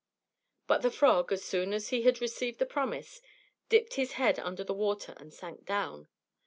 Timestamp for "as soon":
1.31-1.73